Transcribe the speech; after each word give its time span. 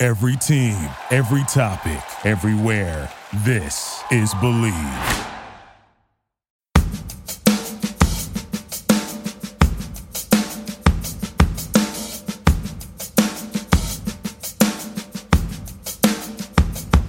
Every 0.00 0.36
team, 0.36 0.76
every 1.10 1.42
topic, 1.48 2.00
everywhere. 2.24 3.10
This 3.44 4.00
is 4.12 4.32
Believe. 4.34 4.72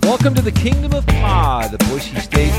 Welcome 0.01 0.33
to 0.33 0.41
the 0.41 0.51
Kingdom 0.51 0.93
of 0.93 1.05
Pod, 1.05 1.69
the 1.69 1.77
Boise 1.89 2.15
State 2.15 2.53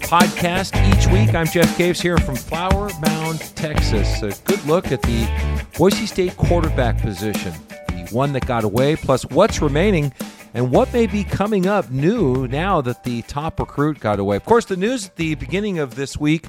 podcast. 0.00 0.74
Each 0.98 1.06
week, 1.12 1.32
I'm 1.32 1.46
Jeff 1.46 1.76
Caves 1.76 2.00
here 2.00 2.18
from 2.18 2.34
Flower 2.34 2.90
Mound, 3.06 3.38
Texas. 3.54 4.20
A 4.22 4.32
good 4.46 4.64
look 4.64 4.90
at 4.90 5.00
the 5.02 5.28
Boise 5.78 6.06
State 6.06 6.36
quarterback 6.36 7.00
position, 7.00 7.52
one 8.16 8.32
that 8.32 8.46
got 8.46 8.64
away, 8.64 8.96
plus 8.96 9.24
what's 9.26 9.60
remaining 9.60 10.12
and 10.54 10.70
what 10.70 10.90
may 10.90 11.06
be 11.06 11.22
coming 11.22 11.66
up 11.66 11.90
new 11.90 12.48
now 12.48 12.80
that 12.80 13.04
the 13.04 13.20
top 13.22 13.60
recruit 13.60 14.00
got 14.00 14.18
away. 14.18 14.36
Of 14.36 14.44
course, 14.46 14.64
the 14.64 14.76
news 14.76 15.08
at 15.08 15.16
the 15.16 15.34
beginning 15.34 15.78
of 15.78 15.96
this 15.96 16.16
week 16.16 16.46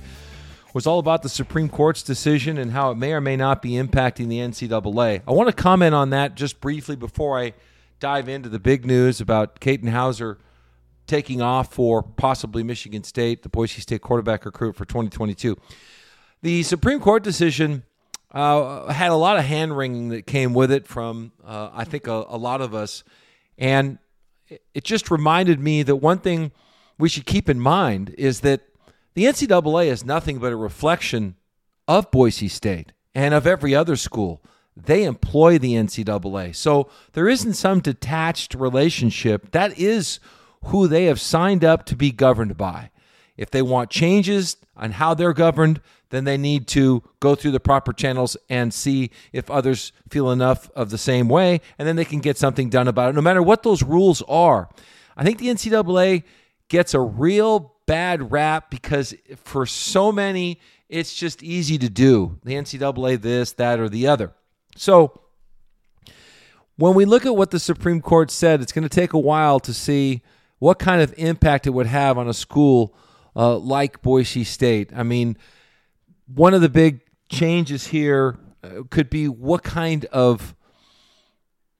was 0.73 0.87
all 0.87 0.97
about 0.97 1.23
the 1.23 1.29
Supreme 1.29 1.67
Court's 1.67 2.03
decision 2.03 2.57
and 2.57 2.71
how 2.71 2.91
it 2.91 2.95
may 2.95 3.11
or 3.11 3.19
may 3.19 3.35
not 3.35 3.61
be 3.61 3.71
impacting 3.71 4.29
the 4.29 4.39
NCAA. 4.39 5.23
I 5.27 5.31
want 5.31 5.49
to 5.49 5.53
comment 5.53 5.93
on 5.93 6.11
that 6.11 6.35
just 6.35 6.61
briefly 6.61 6.95
before 6.95 7.37
I 7.37 7.53
dive 7.99 8.29
into 8.29 8.47
the 8.47 8.59
big 8.59 8.85
news 8.85 9.19
about 9.19 9.59
Katin 9.59 9.89
Houser 9.89 10.37
taking 11.05 11.41
off 11.41 11.73
for 11.73 12.01
possibly 12.01 12.63
Michigan 12.63 13.03
State, 13.03 13.43
the 13.43 13.49
Boise 13.49 13.81
State 13.81 14.01
quarterback 14.01 14.45
recruit 14.45 14.75
for 14.75 14.85
2022. 14.85 15.57
The 16.43 16.63
Supreme 16.63 17.01
Court 17.01 17.23
decision 17.23 17.83
uh, 18.31 18.91
had 18.91 19.11
a 19.11 19.15
lot 19.15 19.37
of 19.37 19.45
hand 19.45 19.75
wringing 19.75 20.09
that 20.09 20.27
came 20.27 20.53
with 20.53 20.71
it 20.71 20.87
from, 20.87 21.31
uh, 21.45 21.69
I 21.73 21.83
think, 21.83 22.07
a, 22.07 22.25
a 22.27 22.37
lot 22.37 22.61
of 22.61 22.75
us. 22.75 23.03
And 23.57 23.99
it 24.73 24.83
just 24.83 25.09
reminded 25.09 25.59
me 25.59 25.83
that 25.83 25.97
one 25.97 26.19
thing 26.19 26.51
we 26.97 27.09
should 27.09 27.25
keep 27.25 27.49
in 27.49 27.59
mind 27.59 28.13
is 28.17 28.41
that 28.41 28.61
the 29.13 29.25
NCAA 29.25 29.87
is 29.87 30.05
nothing 30.05 30.39
but 30.39 30.51
a 30.51 30.57
reflection 30.57 31.35
of 31.87 32.11
Boise 32.11 32.47
State 32.47 32.91
and 33.15 33.33
of 33.33 33.47
every 33.47 33.73
other 33.73 33.95
school. 33.95 34.43
They 34.75 35.05
employ 35.05 35.57
the 35.57 35.73
NCAA. 35.73 36.55
So 36.55 36.89
there 37.13 37.27
isn't 37.27 37.53
some 37.53 37.79
detached 37.79 38.53
relationship. 38.53 39.51
That 39.51 39.77
is 39.79 40.19
who 40.65 40.87
they 40.87 41.05
have 41.05 41.19
signed 41.19 41.63
up 41.63 41.85
to 41.85 41.95
be 41.95 42.11
governed 42.11 42.57
by. 42.57 42.91
If 43.37 43.51
they 43.51 43.61
want 43.61 43.89
changes 43.89 44.57
on 44.75 44.91
how 44.93 45.13
they're 45.13 45.33
governed, 45.33 45.79
then 46.09 46.23
they 46.23 46.37
need 46.37 46.67
to 46.67 47.03
go 47.19 47.35
through 47.35 47.51
the 47.51 47.59
proper 47.59 47.93
channels 47.93 48.37
and 48.49 48.73
see 48.73 49.11
if 49.31 49.49
others 49.49 49.91
feel 50.09 50.31
enough 50.31 50.69
of 50.75 50.89
the 50.89 50.97
same 50.97 51.27
way, 51.27 51.61
and 51.77 51.87
then 51.87 51.95
they 51.95 52.05
can 52.05 52.19
get 52.19 52.37
something 52.37 52.69
done 52.69 52.87
about 52.87 53.09
it, 53.09 53.15
no 53.15 53.21
matter 53.21 53.43
what 53.43 53.63
those 53.63 53.83
rules 53.83 54.21
are. 54.23 54.69
I 55.15 55.23
think 55.23 55.37
the 55.39 55.47
NCAA 55.47 56.23
gets 56.69 56.93
a 56.93 56.99
real 56.99 57.75
bad 57.85 58.31
rap 58.31 58.69
because 58.69 59.13
for 59.43 59.65
so 59.65 60.11
many, 60.11 60.59
it's 60.89 61.13
just 61.13 61.43
easy 61.43 61.77
to 61.77 61.89
do. 61.89 62.39
The 62.43 62.53
NCAA, 62.53 63.21
this, 63.21 63.51
that, 63.53 63.79
or 63.79 63.89
the 63.89 64.07
other. 64.07 64.33
So, 64.75 65.21
when 66.77 66.93
we 66.93 67.05
look 67.05 67.25
at 67.25 67.35
what 67.35 67.51
the 67.51 67.59
Supreme 67.59 68.01
Court 68.01 68.29
said, 68.29 68.61
it's 68.61 68.71
going 68.71 68.87
to 68.87 68.89
take 68.89 69.13
a 69.13 69.19
while 69.19 69.59
to 69.61 69.73
see 69.73 70.21
what 70.59 70.77
kind 70.77 71.01
of 71.01 71.13
impact 71.17 71.65
it 71.65 71.71
would 71.71 71.87
have 71.87 72.17
on 72.17 72.27
a 72.27 72.33
school 72.33 72.95
uh, 73.37 73.57
like 73.57 74.01
Boise 74.01 74.43
State. 74.43 74.89
I 74.95 75.03
mean, 75.03 75.37
one 76.33 76.53
of 76.53 76.61
the 76.61 76.69
big 76.69 77.01
changes 77.29 77.87
here 77.87 78.37
uh, 78.63 78.81
could 78.89 79.09
be 79.09 79.27
what 79.27 79.63
kind 79.63 80.05
of 80.05 80.55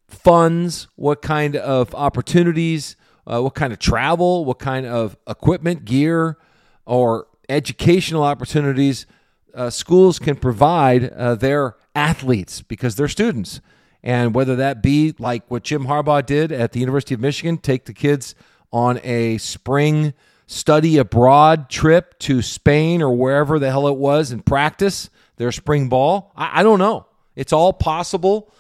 funds, 0.07 0.88
what 0.95 1.22
kind 1.22 1.56
of 1.56 1.94
opportunities, 1.95 2.95
uh, 3.25 3.41
what 3.41 3.56
kind 3.56 3.73
of 3.73 3.79
travel, 3.79 4.45
what 4.45 4.59
kind 4.59 4.85
of 4.85 5.18
equipment, 5.28 5.84
gear, 5.84 6.38
or 6.85 7.28
educational 7.50 8.24
opportunities 8.24 9.06
uh, 9.53 9.69
schools 9.69 10.19
can 10.19 10.35
provide 10.35 11.12
uh, 11.12 11.35
their 11.35 11.75
athletes 11.95 12.62
because 12.62 12.95
they're 12.95 13.07
students. 13.07 13.59
And 14.03 14.35
whether 14.35 14.56
that 14.57 14.84
be 14.84 15.16
like 15.18 15.50
what 15.50 15.63
Jim 15.63 15.85
Harbaugh 15.85 16.25
did 16.25 16.51
at 16.51 16.72
the 16.72 16.79
University 16.79 17.16
of 17.16 17.19
Michigan, 17.19 17.57
take 17.57 17.85
the 17.85 17.94
kids 17.94 18.35
on 18.72 19.00
a 19.03 19.39
spring 19.39 20.13
study 20.47 20.97
abroad 20.97 21.69
trip 21.69 22.18
to 22.19 22.41
Spain 22.41 23.02
or 23.02 23.16
wherever 23.16 23.59
the 23.59 23.69
hell 23.69 23.88
it 23.88 23.97
was 23.97 24.31
and 24.31 24.44
practice 24.46 25.09
their 25.35 25.52
spring 25.52 25.90
ball? 25.90 26.31
I, 26.35 26.62
I 26.62 26.63
don't 26.63 26.80
know. 26.80 27.06
It's 27.35 27.53
all 27.53 27.72
possible, 27.74 28.52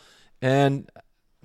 and 0.41 0.87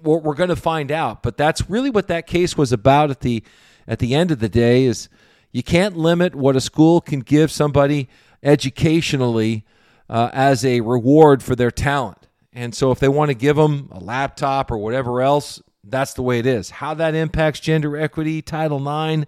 we're, 0.03 0.19
we're 0.19 0.35
going 0.35 0.51
to 0.51 0.57
find 0.57 0.93
out. 0.93 1.23
But 1.23 1.39
that's 1.39 1.71
really 1.71 1.89
what 1.89 2.09
that 2.09 2.27
case 2.27 2.59
was 2.59 2.73
about 2.73 3.11
at 3.11 3.21
the 3.21 3.43
at 3.89 4.01
the 4.01 4.15
end 4.15 4.31
of 4.31 4.41
the 4.41 4.51
day. 4.51 4.85
Is 4.85 5.09
you 5.51 5.63
can't 5.63 5.97
limit 5.97 6.35
what 6.35 6.57
a 6.57 6.61
school 6.61 7.01
can 7.01 7.21
give 7.21 7.51
somebody 7.51 8.09
educationally 8.43 9.65
uh, 10.11 10.31
as 10.33 10.65
a 10.65 10.81
reward 10.83 11.43
for 11.43 11.57
their 11.57 11.71
talent. 11.71 12.29
And 12.53 12.75
so, 12.75 12.91
if 12.91 12.99
they 12.99 13.09
want 13.09 13.31
to 13.31 13.35
give 13.35 13.57
them 13.57 13.89
a 13.93 13.99
laptop 13.99 14.71
or 14.71 14.77
whatever 14.77 15.23
else, 15.23 15.63
that's 15.85 16.13
the 16.13 16.23
way 16.23 16.39
it 16.39 16.47
is. 16.47 16.69
How 16.69 16.93
that 16.95 17.15
impacts 17.15 17.61
gender 17.61 17.97
equity, 17.97 18.43
Title 18.43 18.79
IX, 18.79 19.25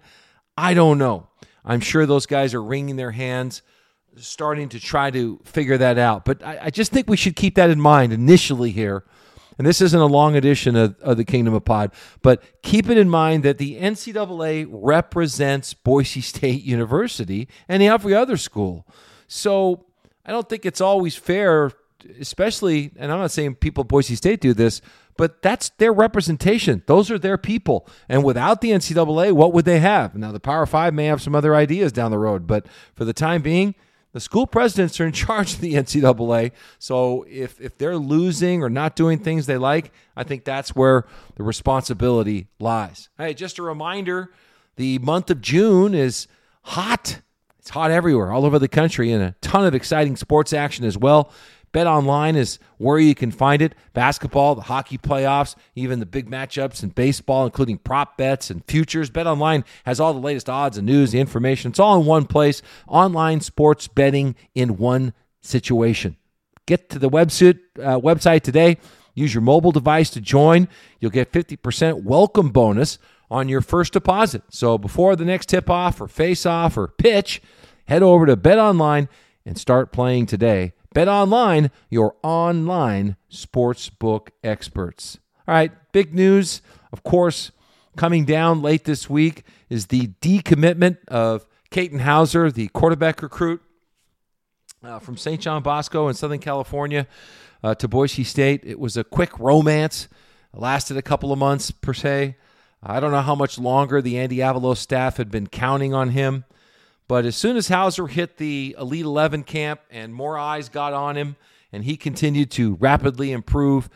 I 0.57 0.73
don't 0.73 0.97
know. 0.97 1.27
I'm 1.63 1.79
sure 1.79 2.05
those 2.05 2.25
guys 2.25 2.53
are 2.53 2.63
wringing 2.63 2.95
their 2.95 3.11
hands, 3.11 3.61
starting 4.17 4.69
to 4.69 4.79
try 4.79 5.11
to 5.11 5.39
figure 5.43 5.77
that 5.77 5.97
out. 5.97 6.25
But 6.25 6.43
I, 6.43 6.59
I 6.63 6.69
just 6.69 6.91
think 6.91 7.09
we 7.09 7.17
should 7.17 7.35
keep 7.35 7.55
that 7.55 7.69
in 7.69 7.81
mind 7.81 8.13
initially 8.13 8.71
here. 8.71 9.03
And 9.57 9.65
this 9.65 9.81
isn't 9.81 9.99
a 9.99 10.05
long 10.05 10.35
edition 10.35 10.75
of, 10.75 10.99
of, 10.99 11.17
the 11.17 11.23
Kingdom 11.23 11.53
of 11.53 11.63
Pod, 11.63 11.91
but 12.21 12.43
keep 12.61 12.89
it 12.89 12.97
in 12.97 13.09
mind 13.09 13.43
that 13.43 13.57
the 13.57 13.79
NCAA 13.79 14.67
represents 14.69 15.73
Boise 15.73 16.21
State 16.21 16.63
University 16.63 17.47
and 17.69 17.81
every 17.81 18.13
other 18.13 18.35
school. 18.35 18.85
So 19.27 19.85
I 20.25 20.31
don't 20.31 20.49
think 20.49 20.65
it's 20.65 20.81
always 20.81 21.15
fair, 21.15 21.71
especially, 22.19 22.91
and 22.97 23.11
I'm 23.11 23.19
not 23.19 23.31
saying 23.31 23.55
people 23.55 23.81
at 23.81 23.87
Boise 23.87 24.15
State 24.15 24.41
do 24.41 24.53
this, 24.53 24.81
but 25.17 25.41
that's 25.41 25.69
their 25.77 25.93
representation. 25.93 26.83
Those 26.87 27.09
are 27.09 27.17
their 27.17 27.37
people. 27.37 27.87
And 28.09 28.23
without 28.23 28.61
the 28.61 28.71
NCAA, 28.71 29.31
what 29.31 29.53
would 29.53 29.65
they 29.65 29.79
have? 29.79 30.15
Now, 30.15 30.31
the 30.31 30.39
Power 30.39 30.65
Five 30.65 30.93
may 30.93 31.05
have 31.05 31.21
some 31.21 31.35
other 31.35 31.55
ideas 31.55 31.91
down 31.91 32.11
the 32.11 32.19
road, 32.19 32.47
but 32.47 32.67
for 32.95 33.05
the 33.05 33.13
time 33.13 33.41
being, 33.41 33.75
the 34.15 34.19
school 34.19 34.47
presidents 34.47 34.99
are 34.99 35.05
in 35.05 35.11
charge 35.13 35.53
of 35.53 35.61
the 35.61 35.73
NCAA. 35.73 36.51
So 36.79 37.25
if, 37.29 37.59
if 37.59 37.77
they're 37.77 37.97
losing 37.97 38.63
or 38.63 38.69
not 38.69 38.95
doing 38.95 39.19
things 39.19 39.45
they 39.45 39.57
like, 39.57 39.91
I 40.15 40.23
think 40.23 40.45
that's 40.45 40.75
where 40.75 41.05
the 41.35 41.43
responsibility 41.43 42.47
lies. 42.59 43.09
Hey, 43.17 43.33
just 43.33 43.59
a 43.59 43.61
reminder 43.61 44.31
the 44.77 44.99
month 44.99 45.29
of 45.29 45.41
June 45.41 45.93
is 45.93 46.27
hot. 46.63 47.21
It's 47.59 47.69
hot 47.69 47.91
everywhere, 47.91 48.31
all 48.31 48.45
over 48.45 48.59
the 48.59 48.67
country, 48.67 49.11
and 49.11 49.23
a 49.23 49.35
ton 49.41 49.65
of 49.65 49.73
exciting 49.73 50.15
sports 50.15 50.53
action 50.53 50.85
as 50.85 50.97
well. 50.97 51.31
Bet 51.75 51.87
Online 51.87 52.37
is 52.37 52.57
where 52.77 52.99
you 52.99 53.13
can 53.13 53.31
find 53.31 53.61
it. 53.61 53.75
Basketball, 53.91 54.55
the 54.55 54.61
hockey 54.61 54.97
playoffs, 54.97 55.55
even 55.75 55.99
the 55.99 56.05
big 56.05 56.29
matchups 56.29 56.81
in 56.81 56.87
baseball, 56.87 57.43
including 57.43 57.79
prop 57.79 58.15
bets 58.15 58.49
and 58.49 58.63
futures. 58.63 59.09
Bet 59.09 59.27
Online 59.27 59.65
has 59.83 59.99
all 59.99 60.13
the 60.13 60.21
latest 60.21 60.49
odds 60.49 60.77
and 60.77 60.87
news, 60.87 61.11
the 61.11 61.19
information. 61.19 61.71
It's 61.71 61.79
all 61.79 61.99
in 61.99 62.05
one 62.05 62.27
place. 62.27 62.61
Online 62.87 63.41
sports 63.41 63.89
betting 63.89 64.37
in 64.53 64.77
one 64.77 65.11
situation. 65.41 66.15
Get 66.65 66.89
to 66.91 66.97
the 66.97 67.09
website, 67.09 67.59
uh, 67.77 67.99
website 67.99 68.43
today. 68.43 68.77
Use 69.13 69.33
your 69.33 69.41
mobile 69.41 69.73
device 69.73 70.09
to 70.11 70.21
join. 70.21 70.69
You'll 71.01 71.11
get 71.11 71.33
50% 71.33 72.03
welcome 72.03 72.51
bonus 72.51 72.99
on 73.29 73.49
your 73.49 73.59
first 73.59 73.91
deposit. 73.91 74.43
So 74.49 74.77
before 74.77 75.17
the 75.17 75.25
next 75.25 75.49
tip 75.49 75.69
off 75.69 75.99
or 75.99 76.07
face 76.07 76.45
off 76.45 76.77
or 76.77 76.87
pitch, 76.87 77.41
head 77.89 78.01
over 78.01 78.25
to 78.27 78.37
Bet 78.37 78.59
Online 78.59 79.09
and 79.45 79.57
start 79.57 79.91
playing 79.91 80.27
today. 80.27 80.71
Bet 80.95 81.09
Online, 81.09 81.71
your 81.89 82.15
online 82.23 83.17
sportsbook 83.29 84.29
experts. 84.45 85.19
All 85.45 85.53
right, 85.53 85.73
big 85.91 86.13
news, 86.13 86.61
of 86.93 87.03
course, 87.03 87.51
coming 87.97 88.23
down 88.23 88.61
late 88.61 88.85
this 88.85 89.09
week 89.09 89.43
is 89.67 89.87
the 89.87 90.07
decommitment 90.21 91.05
of 91.09 91.45
Katin 91.69 91.99
Houser, 91.99 92.49
the 92.49 92.69
quarterback 92.69 93.21
recruit 93.21 93.61
uh, 94.85 94.99
from 94.99 95.17
St. 95.17 95.41
John 95.41 95.61
Bosco 95.61 96.07
in 96.07 96.13
Southern 96.13 96.39
California 96.39 97.07
uh, 97.61 97.75
to 97.75 97.89
Boise 97.89 98.23
State. 98.23 98.61
It 98.63 98.79
was 98.79 98.95
a 98.95 99.03
quick 99.03 99.37
romance. 99.37 100.07
lasted 100.53 100.95
a 100.95 101.01
couple 101.01 101.33
of 101.33 101.37
months 101.37 101.71
per 101.71 101.93
se. 101.93 102.37
I 102.81 103.01
don't 103.01 103.11
know 103.11 103.19
how 103.19 103.35
much 103.35 103.59
longer 103.59 104.01
the 104.01 104.17
Andy 104.17 104.37
Avalos 104.37 104.77
staff 104.77 105.17
had 105.17 105.29
been 105.29 105.47
counting 105.47 105.93
on 105.93 106.11
him. 106.11 106.45
But 107.07 107.25
as 107.25 107.35
soon 107.35 107.55
as 107.55 107.67
Houser 107.67 108.07
hit 108.07 108.37
the 108.37 108.75
Elite 108.79 109.05
11 109.05 109.43
camp 109.43 109.81
and 109.91 110.13
more 110.13 110.37
eyes 110.37 110.69
got 110.69 110.93
on 110.93 111.15
him 111.15 111.35
and 111.71 111.83
he 111.83 111.97
continued 111.97 112.49
to 112.51 112.75
rapidly 112.75 113.31
improve, 113.31 113.89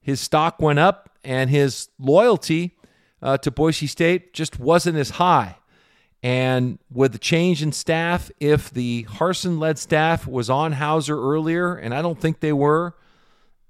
his 0.00 0.20
stock 0.20 0.60
went 0.60 0.78
up 0.78 1.10
and 1.22 1.50
his 1.50 1.88
loyalty 1.98 2.76
uh, 3.20 3.36
to 3.38 3.50
Boise 3.50 3.86
State 3.86 4.32
just 4.32 4.58
wasn't 4.58 4.96
as 4.96 5.10
high. 5.10 5.56
And 6.22 6.78
with 6.90 7.12
the 7.12 7.18
change 7.18 7.62
in 7.62 7.70
staff, 7.70 8.30
if 8.40 8.70
the 8.70 9.04
Harsin 9.04 9.58
led 9.58 9.78
staff 9.78 10.26
was 10.26 10.50
on 10.50 10.72
Houser 10.72 11.16
earlier, 11.16 11.74
and 11.74 11.94
I 11.94 12.02
don't 12.02 12.20
think 12.20 12.40
they 12.40 12.52
were, 12.52 12.96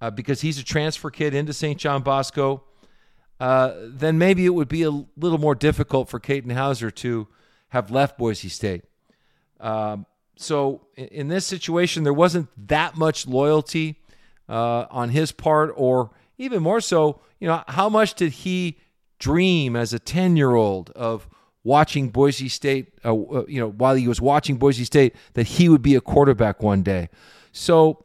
uh, 0.00 0.10
because 0.10 0.40
he's 0.40 0.58
a 0.58 0.64
transfer 0.64 1.10
kid 1.10 1.34
into 1.34 1.52
St. 1.52 1.78
John 1.78 2.02
Bosco, 2.02 2.62
uh, 3.40 3.74
then 3.82 4.18
maybe 4.18 4.46
it 4.46 4.54
would 4.54 4.68
be 4.68 4.82
a 4.82 4.90
little 4.90 5.38
more 5.38 5.54
difficult 5.54 6.08
for 6.08 6.18
Katin 6.18 6.50
Houser 6.50 6.90
to 6.90 7.28
have 7.68 7.90
left 7.90 8.18
Boise 8.18 8.48
State. 8.48 8.84
Um, 9.60 10.06
so 10.36 10.86
in, 10.96 11.28
this 11.28 11.46
situation, 11.46 12.04
there 12.04 12.12
wasn't 12.12 12.48
that 12.68 12.96
much 12.96 13.26
loyalty 13.26 14.00
uh, 14.48 14.86
on 14.90 15.10
his 15.10 15.32
part, 15.32 15.72
or 15.76 16.10
even 16.38 16.62
more 16.62 16.80
so, 16.80 17.20
you 17.40 17.48
know, 17.48 17.62
how 17.66 17.88
much 17.88 18.14
did 18.14 18.32
he 18.32 18.78
dream 19.18 19.74
as 19.74 19.92
a 19.92 19.98
10 19.98 20.36
year 20.36 20.54
old 20.54 20.90
of 20.90 21.28
watching 21.64 22.08
Boise 22.08 22.48
State, 22.48 22.92
uh, 23.04 23.12
uh, 23.12 23.44
you 23.48 23.60
know, 23.60 23.68
while 23.68 23.96
he 23.96 24.06
was 24.06 24.20
watching 24.20 24.56
Boise 24.56 24.84
State, 24.84 25.14
that 25.34 25.46
he 25.46 25.68
would 25.68 25.82
be 25.82 25.96
a 25.96 26.00
quarterback 26.00 26.62
one 26.62 26.82
day? 26.82 27.08
So 27.50 28.04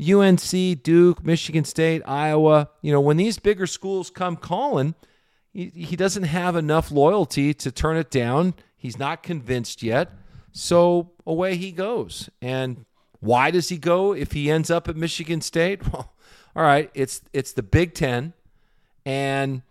UNC, 0.00 0.82
Duke, 0.82 1.24
Michigan 1.24 1.64
State, 1.64 2.02
Iowa, 2.06 2.70
you 2.82 2.92
know, 2.92 3.00
when 3.00 3.16
these 3.16 3.38
bigger 3.38 3.66
schools 3.66 4.10
come 4.10 4.36
calling, 4.36 4.94
he, 5.52 5.66
he 5.66 5.96
doesn't 5.96 6.24
have 6.24 6.56
enough 6.56 6.90
loyalty 6.90 7.54
to 7.54 7.70
turn 7.72 7.96
it 7.96 8.10
down. 8.10 8.54
He's 8.78 8.98
not 8.98 9.22
convinced 9.22 9.82
yet. 9.82 10.10
So 10.52 11.10
away 11.26 11.56
he 11.56 11.72
goes. 11.72 12.30
And 12.40 12.86
why 13.20 13.50
does 13.50 13.68
he 13.68 13.76
go 13.76 14.14
if 14.14 14.32
he 14.32 14.50
ends 14.50 14.70
up 14.70 14.88
at 14.88 14.96
Michigan 14.96 15.40
State? 15.40 15.82
Well, 15.92 16.14
all 16.56 16.64
right, 16.64 16.90
it's 16.92 17.20
it's 17.32 17.52
the 17.52 17.62
Big 17.62 17.94
10 17.94 18.32
and 19.04 19.62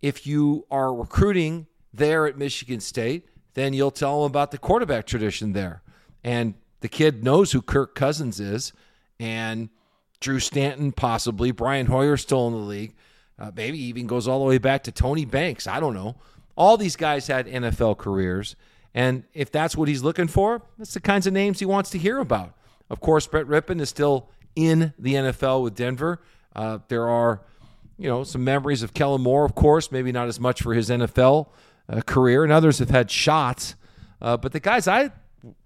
if 0.00 0.26
you 0.26 0.66
are 0.70 0.94
recruiting 0.94 1.66
there 1.94 2.26
at 2.26 2.36
Michigan 2.36 2.80
State, 2.80 3.28
then 3.54 3.72
you'll 3.72 3.90
tell 3.90 4.22
them 4.22 4.30
about 4.30 4.50
the 4.50 4.58
quarterback 4.58 5.06
tradition 5.06 5.52
there. 5.52 5.82
And 6.24 6.54
the 6.80 6.88
kid 6.88 7.22
knows 7.22 7.52
who 7.52 7.62
Kirk 7.62 7.94
Cousins 7.94 8.40
is 8.40 8.72
and 9.20 9.68
Drew 10.20 10.40
Stanton, 10.40 10.92
possibly. 10.92 11.52
Brian 11.52 11.86
Hoyer 11.86 12.16
still 12.16 12.46
in 12.48 12.54
the 12.54 12.58
league. 12.58 12.94
Uh, 13.38 13.50
maybe 13.54 13.78
even 13.78 14.06
goes 14.06 14.26
all 14.26 14.40
the 14.40 14.44
way 14.44 14.58
back 14.58 14.84
to 14.84 14.92
Tony 14.92 15.24
Banks. 15.24 15.66
I 15.66 15.80
don't 15.80 15.94
know. 15.94 16.16
All 16.56 16.76
these 16.76 16.96
guys 16.96 17.26
had 17.26 17.46
NFL 17.46 17.98
careers. 17.98 18.56
And 18.94 19.24
if 19.32 19.50
that's 19.50 19.76
what 19.76 19.88
he's 19.88 20.02
looking 20.02 20.28
for, 20.28 20.62
that's 20.78 20.94
the 20.94 21.00
kinds 21.00 21.26
of 21.26 21.32
names 21.32 21.58
he 21.58 21.64
wants 21.64 21.90
to 21.90 21.98
hear 21.98 22.18
about. 22.18 22.54
Of 22.90 23.00
course, 23.00 23.26
Brett 23.26 23.46
Rypien 23.46 23.80
is 23.80 23.88
still 23.88 24.28
in 24.54 24.92
the 24.98 25.14
NFL 25.14 25.62
with 25.62 25.74
Denver. 25.74 26.20
Uh, 26.54 26.78
there 26.88 27.08
are, 27.08 27.40
you 27.98 28.08
know, 28.08 28.22
some 28.24 28.44
memories 28.44 28.82
of 28.82 28.92
Kellen 28.92 29.22
Moore, 29.22 29.44
of 29.44 29.54
course, 29.54 29.90
maybe 29.90 30.12
not 30.12 30.28
as 30.28 30.38
much 30.38 30.62
for 30.62 30.74
his 30.74 30.90
NFL 30.90 31.48
uh, 31.88 32.02
career, 32.02 32.44
and 32.44 32.52
others 32.52 32.78
have 32.80 32.90
had 32.90 33.10
shots. 33.10 33.74
Uh, 34.20 34.36
but 34.36 34.52
the 34.52 34.60
guys 34.60 34.86
I 34.86 35.10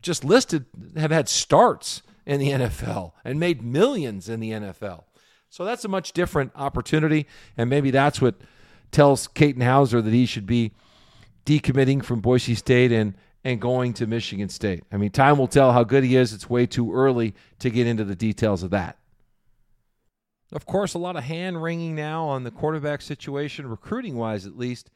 just 0.02 0.24
listed 0.24 0.66
have 0.96 1.10
had 1.10 1.28
starts 1.28 2.02
in 2.24 2.40
the 2.40 2.50
NFL 2.50 3.12
and 3.24 3.38
made 3.40 3.62
millions 3.62 4.28
in 4.28 4.40
the 4.40 4.50
NFL. 4.52 5.04
So 5.50 5.64
that's 5.64 5.84
a 5.84 5.88
much 5.88 6.12
different 6.12 6.52
opportunity, 6.54 7.26
and 7.56 7.70
maybe 7.70 7.90
that's 7.90 8.20
what 8.20 8.36
tells 8.90 9.26
Katin 9.28 9.62
Houser 9.62 10.02
that 10.02 10.12
he 10.12 10.26
should 10.26 10.46
be 10.46 10.72
decommitting 11.44 12.04
from 12.04 12.20
Boise 12.20 12.54
State 12.54 12.92
and 12.92 13.14
and 13.44 13.60
going 13.60 13.92
to 13.94 14.08
Michigan 14.08 14.48
State. 14.48 14.82
I 14.90 14.96
mean, 14.96 15.10
time 15.12 15.38
will 15.38 15.46
tell 15.46 15.72
how 15.72 15.84
good 15.84 16.02
he 16.02 16.16
is. 16.16 16.32
It's 16.32 16.50
way 16.50 16.66
too 16.66 16.92
early 16.92 17.32
to 17.60 17.70
get 17.70 17.86
into 17.86 18.02
the 18.02 18.16
details 18.16 18.64
of 18.64 18.70
that. 18.70 18.98
Of 20.52 20.66
course, 20.66 20.94
a 20.94 20.98
lot 20.98 21.14
of 21.14 21.22
hand 21.22 21.62
wringing 21.62 21.94
now 21.94 22.24
on 22.24 22.42
the 22.42 22.50
quarterback 22.50 23.02
situation, 23.02 23.68
recruiting 23.68 24.16
wise 24.16 24.46
at 24.46 24.58
least, 24.58 24.90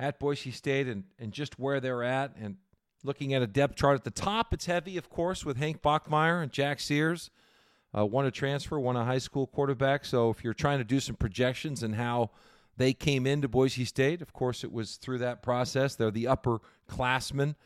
at 0.00 0.18
Boise 0.18 0.50
State 0.50 0.88
and, 0.88 1.04
and 1.20 1.30
just 1.30 1.56
where 1.56 1.78
they're 1.78 2.02
at. 2.02 2.34
And 2.36 2.56
looking 3.04 3.32
at 3.32 3.42
a 3.42 3.46
depth 3.46 3.76
chart 3.76 3.94
at 3.94 4.02
the 4.02 4.10
top, 4.10 4.52
it's 4.52 4.66
heavy, 4.66 4.96
of 4.96 5.08
course, 5.08 5.44
with 5.44 5.56
Hank 5.56 5.80
Bachmeier 5.80 6.42
and 6.42 6.50
Jack 6.50 6.80
Sears. 6.80 7.30
Uh, 7.96 8.04
one 8.04 8.26
a 8.26 8.30
transfer, 8.32 8.78
one 8.80 8.96
a 8.96 9.04
high 9.04 9.18
school 9.18 9.46
quarterback. 9.46 10.04
So 10.04 10.30
if 10.30 10.42
you're 10.42 10.52
trying 10.52 10.78
to 10.78 10.84
do 10.84 10.98
some 10.98 11.14
projections 11.14 11.84
and 11.84 11.94
how 11.94 12.30
they 12.78 12.92
came 12.92 13.26
into 13.26 13.48
Boise 13.48 13.84
State, 13.84 14.22
of 14.22 14.32
course, 14.32 14.64
it 14.64 14.72
was 14.72 14.96
through 14.96 15.18
that 15.18 15.42
process. 15.42 15.96
They're 15.96 16.10
the 16.10 16.24
upperclassmen. 16.24 17.56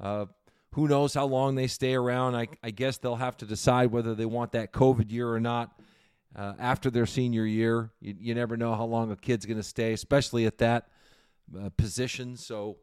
Uh, 0.00 0.26
who 0.72 0.88
knows 0.88 1.14
how 1.14 1.26
long 1.26 1.54
they 1.54 1.68
stay 1.68 1.94
around? 1.94 2.34
I, 2.34 2.48
I, 2.62 2.70
guess 2.70 2.98
they'll 2.98 3.14
have 3.14 3.36
to 3.36 3.46
decide 3.46 3.92
whether 3.92 4.14
they 4.14 4.26
want 4.26 4.52
that 4.52 4.72
COVID 4.72 5.12
year 5.12 5.28
or 5.28 5.38
not 5.38 5.78
uh, 6.34 6.54
after 6.58 6.90
their 6.90 7.06
senior 7.06 7.46
year. 7.46 7.92
You, 8.00 8.16
you, 8.18 8.34
never 8.34 8.56
know 8.56 8.74
how 8.74 8.84
long 8.84 9.12
a 9.12 9.16
kid's 9.16 9.46
going 9.46 9.58
to 9.58 9.62
stay, 9.62 9.92
especially 9.92 10.46
at 10.46 10.58
that 10.58 10.88
uh, 11.56 11.68
position. 11.76 12.36
So 12.36 12.78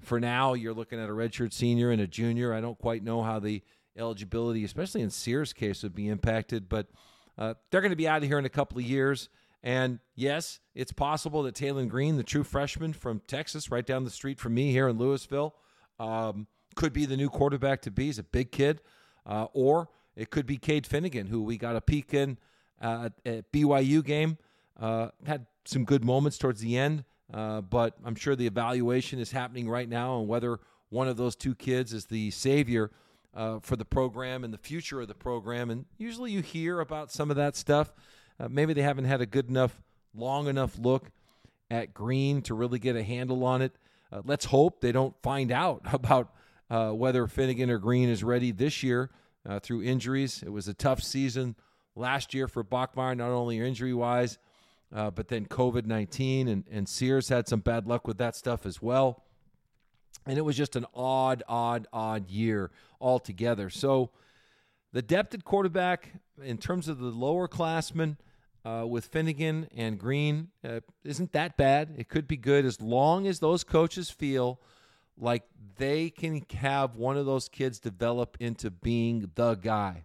for 0.00 0.20
now, 0.20 0.54
you're 0.54 0.74
looking 0.74 1.00
at 1.00 1.08
a 1.08 1.12
redshirt 1.12 1.52
senior 1.52 1.90
and 1.90 2.00
a 2.00 2.06
junior. 2.06 2.54
I 2.54 2.60
don't 2.60 2.78
quite 2.78 3.02
know 3.02 3.22
how 3.22 3.40
the 3.40 3.62
eligibility, 3.96 4.64
especially 4.64 5.00
in 5.00 5.10
Sears' 5.10 5.52
case, 5.52 5.82
would 5.82 5.94
be 5.94 6.08
impacted, 6.08 6.68
but 6.68 6.86
uh, 7.38 7.54
they're 7.70 7.80
going 7.80 7.90
to 7.90 7.96
be 7.96 8.06
out 8.06 8.22
of 8.22 8.28
here 8.28 8.38
in 8.38 8.44
a 8.44 8.50
couple 8.50 8.78
of 8.78 8.84
years. 8.84 9.28
And 9.62 10.00
yes, 10.16 10.60
it's 10.74 10.92
possible 10.92 11.44
that 11.44 11.54
Taylen 11.54 11.88
Green, 11.88 12.16
the 12.16 12.24
true 12.24 12.42
freshman 12.42 12.92
from 12.92 13.20
Texas, 13.26 13.70
right 13.70 13.86
down 13.86 14.04
the 14.04 14.10
street 14.10 14.40
from 14.40 14.54
me 14.54 14.72
here 14.72 14.88
in 14.88 14.98
Lewisville, 14.98 15.52
um, 16.00 16.48
could 16.74 16.92
be 16.92 17.06
the 17.06 17.16
new 17.16 17.28
quarterback 17.28 17.82
to 17.82 17.90
be. 17.90 18.06
He's 18.06 18.18
a 18.18 18.24
big 18.24 18.50
kid. 18.50 18.80
Uh, 19.24 19.46
or 19.52 19.88
it 20.16 20.30
could 20.30 20.46
be 20.46 20.56
Cade 20.56 20.84
Fennegan, 20.84 21.28
who 21.28 21.42
we 21.42 21.56
got 21.56 21.76
a 21.76 21.80
peek 21.80 22.12
in 22.12 22.38
uh, 22.80 23.10
at 23.24 23.52
BYU 23.52 24.04
game. 24.04 24.38
Uh, 24.78 25.08
had 25.26 25.46
some 25.64 25.84
good 25.84 26.04
moments 26.04 26.38
towards 26.38 26.60
the 26.60 26.76
end, 26.76 27.04
uh, 27.32 27.60
but 27.60 27.96
I'm 28.04 28.16
sure 28.16 28.34
the 28.34 28.46
evaluation 28.46 29.20
is 29.20 29.30
happening 29.30 29.68
right 29.68 29.88
now 29.88 30.14
on 30.14 30.26
whether 30.26 30.58
one 30.88 31.08
of 31.08 31.16
those 31.16 31.36
two 31.36 31.54
kids 31.54 31.92
is 31.92 32.06
the 32.06 32.30
savior 32.32 32.90
uh, 33.34 33.60
for 33.60 33.76
the 33.76 33.84
program 33.84 34.44
and 34.44 34.52
the 34.52 34.58
future 34.58 35.00
of 35.00 35.08
the 35.08 35.14
program. 35.14 35.70
And 35.70 35.86
usually 35.98 36.32
you 36.32 36.42
hear 36.42 36.80
about 36.80 37.12
some 37.12 37.30
of 37.30 37.36
that 37.36 37.54
stuff. 37.56 37.94
Uh, 38.42 38.48
maybe 38.50 38.72
they 38.72 38.82
haven't 38.82 39.04
had 39.04 39.20
a 39.20 39.26
good 39.26 39.48
enough, 39.48 39.80
long 40.14 40.48
enough 40.48 40.76
look 40.76 41.12
at 41.70 41.94
Green 41.94 42.42
to 42.42 42.54
really 42.54 42.80
get 42.80 42.96
a 42.96 43.02
handle 43.02 43.44
on 43.44 43.62
it. 43.62 43.72
Uh, 44.10 44.20
let's 44.24 44.46
hope 44.46 44.80
they 44.80 44.90
don't 44.90 45.14
find 45.22 45.52
out 45.52 45.82
about 45.92 46.34
uh, 46.68 46.90
whether 46.90 47.26
Fennegan 47.26 47.70
or 47.70 47.78
Green 47.78 48.08
is 48.08 48.24
ready 48.24 48.50
this 48.50 48.82
year 48.82 49.10
uh, 49.48 49.60
through 49.60 49.84
injuries. 49.84 50.42
It 50.44 50.50
was 50.50 50.66
a 50.66 50.74
tough 50.74 51.02
season 51.02 51.54
last 51.94 52.34
year 52.34 52.48
for 52.48 52.64
Bachmeier, 52.64 53.16
not 53.16 53.30
only 53.30 53.60
injury 53.60 53.94
wise, 53.94 54.38
uh, 54.92 55.10
but 55.12 55.28
then 55.28 55.46
COVID 55.46 55.86
19, 55.86 56.48
and, 56.48 56.64
and 56.68 56.88
Sears 56.88 57.28
had 57.28 57.46
some 57.46 57.60
bad 57.60 57.86
luck 57.86 58.08
with 58.08 58.18
that 58.18 58.34
stuff 58.34 58.66
as 58.66 58.82
well. 58.82 59.22
And 60.26 60.36
it 60.36 60.42
was 60.42 60.56
just 60.56 60.74
an 60.74 60.86
odd, 60.94 61.44
odd, 61.48 61.86
odd 61.92 62.28
year 62.28 62.72
altogether. 63.00 63.70
So, 63.70 64.10
the 64.92 65.02
depth 65.02 65.32
at 65.32 65.44
quarterback, 65.44 66.12
in 66.42 66.58
terms 66.58 66.86
of 66.86 66.98
the 66.98 67.06
lower 67.06 67.48
classmen, 67.48 68.18
uh, 68.64 68.84
with 68.88 69.10
Fennegan 69.10 69.68
and 69.76 69.98
Green, 69.98 70.48
uh, 70.64 70.80
isn't 71.04 71.32
that 71.32 71.56
bad. 71.56 71.94
It 71.98 72.08
could 72.08 72.28
be 72.28 72.36
good 72.36 72.64
as 72.64 72.80
long 72.80 73.26
as 73.26 73.40
those 73.40 73.64
coaches 73.64 74.10
feel 74.10 74.60
like 75.18 75.44
they 75.76 76.10
can 76.10 76.44
have 76.54 76.96
one 76.96 77.16
of 77.16 77.26
those 77.26 77.48
kids 77.48 77.78
develop 77.78 78.36
into 78.40 78.70
being 78.70 79.30
the 79.34 79.54
guy. 79.54 80.04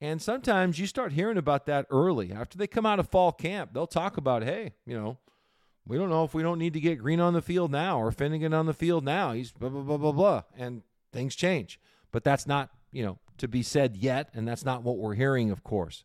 And 0.00 0.22
sometimes 0.22 0.78
you 0.78 0.86
start 0.86 1.12
hearing 1.12 1.36
about 1.36 1.66
that 1.66 1.86
early. 1.90 2.32
After 2.32 2.56
they 2.56 2.66
come 2.66 2.86
out 2.86 2.98
of 2.98 3.08
fall 3.08 3.32
camp, 3.32 3.74
they'll 3.74 3.86
talk 3.86 4.16
about, 4.16 4.42
hey, 4.42 4.72
you 4.86 4.96
know, 4.96 5.18
we 5.86 5.98
don't 5.98 6.08
know 6.08 6.24
if 6.24 6.32
we 6.32 6.42
don't 6.42 6.58
need 6.58 6.72
to 6.74 6.80
get 6.80 6.98
Green 6.98 7.20
on 7.20 7.34
the 7.34 7.42
field 7.42 7.70
now 7.70 8.00
or 8.00 8.10
Fennegan 8.10 8.54
on 8.54 8.66
the 8.66 8.72
field 8.72 9.04
now. 9.04 9.32
He's 9.32 9.52
blah, 9.52 9.68
blah, 9.68 9.82
blah, 9.82 9.96
blah, 9.98 10.12
blah. 10.12 10.42
And 10.56 10.82
things 11.12 11.34
change. 11.34 11.78
But 12.12 12.24
that's 12.24 12.46
not, 12.46 12.70
you 12.92 13.04
know, 13.04 13.18
to 13.38 13.48
be 13.48 13.62
said 13.62 13.96
yet. 13.96 14.30
And 14.32 14.48
that's 14.48 14.64
not 14.64 14.82
what 14.82 14.98
we're 14.98 15.14
hearing, 15.14 15.50
of 15.50 15.62
course. 15.64 16.04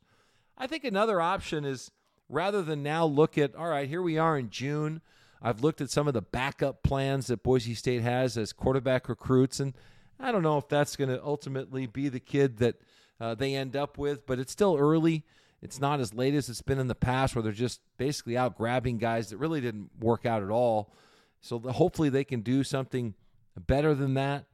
I 0.58 0.68
think 0.68 0.84
another 0.84 1.20
option 1.22 1.66
is 1.66 1.92
rather 2.30 2.62
than 2.62 2.84
now 2.84 3.06
look 3.06 3.38
at, 3.38 3.56
all 3.56 3.68
right, 3.68 3.88
here 3.88 4.02
we 4.02 4.18
are 4.18 4.38
in 4.38 4.50
June. 4.50 5.02
I've 5.42 5.62
looked 5.62 5.82
at 5.82 5.92
some 5.92 6.08
of 6.08 6.14
the 6.14 6.22
backup 6.22 6.82
plans 6.82 7.28
that 7.28 7.44
Boise 7.44 7.76
State 7.76 8.02
has 8.02 8.38
as 8.38 8.54
quarterback 8.54 9.10
recruits. 9.10 9.60
And 9.60 9.74
I 10.20 10.32
don't 10.32 10.44
know 10.44 10.58
if 10.58 10.68
that's 10.68 10.96
going 10.96 11.10
to 11.10 11.24
ultimately 11.24 11.86
be 11.86 12.10
the 12.10 12.20
kid 12.20 12.58
that– 12.58 12.76
uh, 13.20 13.36
they 13.36 13.56
end 13.56 13.76
up 13.76 13.98
with, 13.98 14.26
but 14.26 14.40
it's 14.40 14.52
still 14.52 14.76
early. 14.78 15.24
It's 15.62 15.80
not 15.80 16.00
as 16.00 16.14
late 16.14 16.34
as 16.34 16.50
it's 16.50 16.62
been 16.62 16.80
in 16.80 16.88
the 16.88 16.96
past 16.96 17.36
where 17.36 17.42
they're 17.44 17.52
just 17.52 17.80
basically 17.98 18.38
out 18.38 18.58
grabbing 18.58 18.98
guys 18.98 19.30
that 19.30 19.38
really 19.38 19.62
didn't 19.62 19.90
work 20.00 20.26
out 20.26 20.44
at 20.44 20.50
all. 20.50 20.94
So 21.42 21.60
hopefully 21.60 22.10
they 22.10 22.24
can 22.24 22.42
do 22.42 22.64
something 22.64 23.14
better 23.58 23.96
than 23.96 24.16
that. 24.16 24.46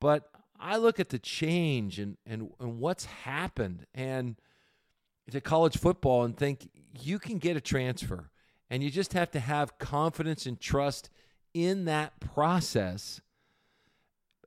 But 0.00 0.30
I 0.58 0.76
look 0.76 0.98
at 0.98 1.10
the 1.10 1.18
change 1.18 1.98
and, 1.98 2.16
and, 2.24 2.50
and 2.58 2.78
what's 2.78 3.04
happened 3.04 3.86
and 3.94 4.36
to 5.30 5.40
college 5.40 5.76
football 5.76 6.24
and 6.24 6.36
think 6.36 6.70
you 7.00 7.18
can 7.18 7.38
get 7.38 7.56
a 7.56 7.60
transfer 7.60 8.30
And 8.70 8.82
you 8.82 8.90
just 8.90 9.12
have 9.12 9.30
to 9.32 9.40
have 9.40 9.78
confidence 9.78 10.46
and 10.46 10.60
trust 10.60 11.10
in 11.54 11.86
that 11.86 12.20
process 12.20 13.20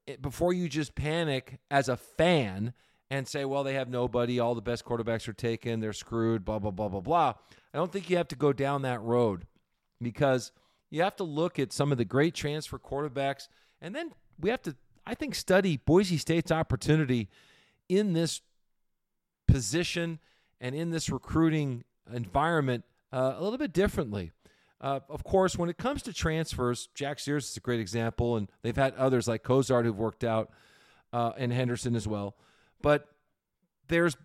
eh, 0.07 0.15
before 0.21 0.53
you 0.53 0.69
just 0.69 0.95
panic 0.95 1.59
as 1.69 1.89
a 1.89 1.97
fan 1.97 2.73
and 3.09 3.27
say, 3.27 3.43
well, 3.43 3.63
they 3.63 3.73
have 3.73 3.89
nobody. 3.89 4.39
All 4.39 4.55
the 4.55 4.61
best 4.61 4.85
quarterbacks 4.85 5.27
are 5.27 5.33
taken. 5.33 5.79
They're 5.79 5.91
screwed, 5.91 6.45
blah, 6.45 6.59
blah, 6.59 6.71
blah, 6.71 6.87
blah, 6.87 7.01
blah. 7.01 7.33
I 7.73 7.77
don't 7.77 7.91
think 7.91 8.09
you 8.09 8.17
have 8.17 8.29
to 8.29 8.35
go 8.35 8.53
down 8.53 8.83
that 8.83 9.01
road 9.01 9.45
because 10.01 10.51
you 10.89 11.01
have 11.01 11.15
to 11.17 11.23
look 11.23 11.59
at 11.59 11.73
some 11.73 11.91
of 11.91 11.97
the 11.97 12.05
great 12.05 12.33
transfer 12.33 12.79
quarterbacks. 12.79 13.47
And 13.81 13.95
then 13.95 14.11
we 14.39 14.49
have 14.49 14.61
to, 14.63 14.75
I 15.05 15.15
think, 15.15 15.35
study 15.35 15.77
Boise 15.77 16.17
State's 16.17 16.51
opportunity 16.51 17.29
in 17.89 18.13
this 18.13 18.41
position 19.47 20.19
and 20.61 20.73
in 20.73 20.91
this 20.91 21.09
recruiting 21.09 21.83
environment 22.13 22.85
uh, 23.11 23.33
a 23.35 23.43
little 23.43 23.57
bit 23.57 23.73
differently. 23.73 24.31
Uh, 24.79 24.99
of 25.09 25.23
course, 25.23 25.57
when 25.57 25.69
it 25.69 25.77
comes 25.77 26.01
to 26.03 26.13
transfers, 26.13 26.87
Jack 26.95 27.19
Sears 27.19 27.49
is 27.49 27.57
a 27.57 27.59
great 27.59 27.79
example, 27.79 28.37
and 28.37 28.49
they've 28.61 28.75
had 28.75 28.95
others 28.95 29.27
like 29.27 29.43
Cozart 29.43 29.85
who've 29.85 29.97
worked 29.97 30.23
out, 30.23 30.49
uh, 31.11 31.33
and 31.37 31.51
Henderson 31.51 31.95
as 31.95 32.07
well. 32.07 32.35
But 32.81 33.07
there's 33.89 34.15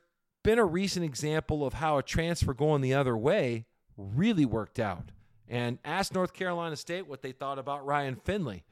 been 0.43 0.59
a 0.59 0.65
recent 0.65 1.05
example 1.05 1.67
of 1.67 1.75
how 1.75 1.99
a 1.99 2.03
transfer 2.03 2.55
going 2.55 2.81
the 2.81 2.95
other 2.95 3.17
way 3.17 3.67
really 3.97 4.47
worked 4.47 4.79
out. 4.79 5.11
And 5.49 5.79
ask 5.85 6.15
North 6.15 6.33
Carolina 6.33 6.77
State 6.77 7.07
what 7.07 7.23
they 7.23 7.33
thought 7.33 7.59
about 7.59 7.85
Ryan 7.85 8.17
Finley, 8.17 8.65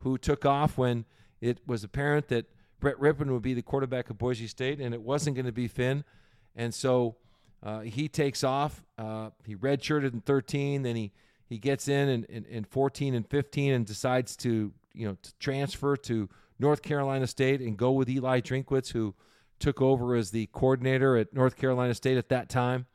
who 0.00 0.18
took 0.18 0.44
off 0.44 0.76
when 0.76 1.06
it 1.40 1.60
was 1.66 1.84
apparent 1.84 2.28
that 2.28 2.46
Brett 2.80 2.98
Rypien 2.98 3.30
would 3.30 3.42
be 3.42 3.54
the 3.54 3.62
quarterback 3.62 4.10
of 4.10 4.18
Boise 4.18 4.46
State, 4.46 4.80
and 4.80 4.94
it 4.94 5.02
wasn't 5.02 5.36
going 5.36 5.46
to 5.46 5.52
be 5.52 5.68
Finn. 5.68 6.04
And 6.54 6.74
so 6.74 7.16
uh, 7.62 7.80
he 7.80 8.08
takes 8.08 8.42
off. 8.42 8.82
Uh, 8.98 9.30
he 9.44 9.54
redshirted 9.54 10.12
in 10.12 10.20
13, 10.20 10.82
then 10.82 10.96
he 10.96 11.12
he 11.46 11.58
gets 11.58 11.88
in 11.88 12.08
in, 12.08 12.24
in 12.24 12.44
in 12.44 12.64
14 12.64 13.14
and 13.14 13.28
15 13.28 13.72
and 13.72 13.86
decides 13.86 14.36
to 14.36 14.72
you 14.94 15.08
know 15.08 15.16
to 15.22 15.34
transfer 15.38 15.96
to 15.96 16.28
North 16.58 16.82
Carolina 16.82 17.26
State 17.26 17.60
and 17.60 17.76
go 17.76 17.92
with 17.92 18.08
Eli 18.08 18.40
Drinkwitz, 18.40 18.92
who 18.92 19.14
took 19.58 19.82
over 19.82 20.14
as 20.14 20.30
the 20.30 20.46
coordinator 20.52 21.16
at 21.16 21.34
North 21.34 21.56
Carolina 21.56 21.94
State 21.94 22.16
at 22.16 22.28
that 22.28 22.48
time. 22.48 22.86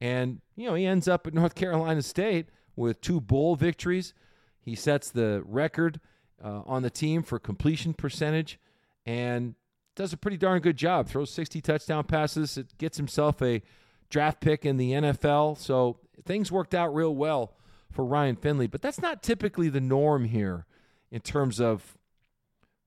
And 0.00 0.40
you 0.54 0.66
know 0.66 0.74
he 0.74 0.86
ends 0.86 1.08
up 1.08 1.26
at 1.26 1.34
North 1.34 1.54
Carolina 1.54 2.02
State 2.02 2.48
with 2.76 3.00
two 3.00 3.20
bowl 3.20 3.56
victories. 3.56 4.14
He 4.60 4.74
sets 4.74 5.10
the 5.10 5.42
record 5.44 5.98
uh, 6.44 6.62
on 6.66 6.82
the 6.82 6.90
team 6.90 7.22
for 7.22 7.38
completion 7.38 7.94
percentage 7.94 8.60
and 9.06 9.54
does 9.98 10.12
a 10.12 10.16
pretty 10.16 10.36
darn 10.36 10.60
good 10.60 10.76
job. 10.76 11.08
Throws 11.08 11.30
60 11.30 11.60
touchdown 11.60 12.04
passes. 12.04 12.56
It 12.56 12.78
gets 12.78 12.96
himself 12.96 13.42
a 13.42 13.62
draft 14.08 14.40
pick 14.40 14.64
in 14.64 14.76
the 14.76 14.92
NFL. 14.92 15.58
So 15.58 15.98
things 16.24 16.52
worked 16.52 16.72
out 16.72 16.94
real 16.94 17.14
well 17.14 17.52
for 17.90 18.04
Ryan 18.04 18.36
Finley. 18.36 18.68
But 18.68 18.80
that's 18.80 19.02
not 19.02 19.22
typically 19.24 19.68
the 19.68 19.80
norm 19.80 20.24
here 20.24 20.66
in 21.10 21.20
terms 21.20 21.60
of 21.60 21.98